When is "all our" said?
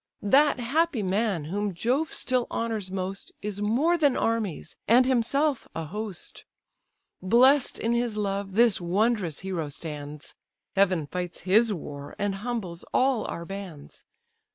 12.91-13.45